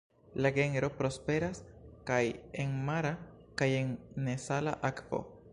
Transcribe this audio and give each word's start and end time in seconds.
La 0.43 0.51
genro 0.53 0.87
prosperas 1.01 1.61
kaj 2.09 2.21
en 2.65 2.75
mara 2.89 3.15
kaj 3.63 3.71
en 3.85 3.97
nesala 4.31 4.79
akvo. 4.93 5.25